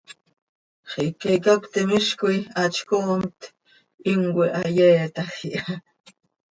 [0.91, 3.39] Xiica icacötim hizcoi hatzcoomt,
[4.03, 5.83] himcoi hayeetaj iha.